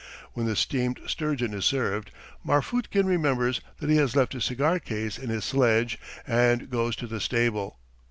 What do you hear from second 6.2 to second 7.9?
and goes to the stable.